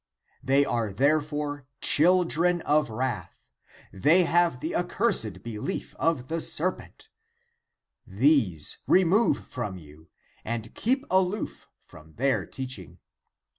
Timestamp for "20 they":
0.47-0.65